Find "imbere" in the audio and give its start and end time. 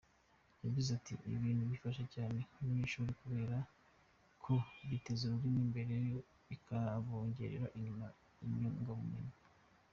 5.65-5.95